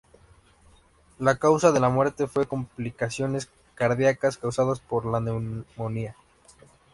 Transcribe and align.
La 1.19 1.35
causa 1.37 1.71
de 1.71 1.79
la 1.79 1.89
muerte 1.89 2.25
fue 2.25 2.47
complicaciones 2.47 3.49
cardíacas 3.75 4.37
causadas 4.39 4.79
por 4.79 5.05
la 5.05 5.19
neumonía. 5.19 6.15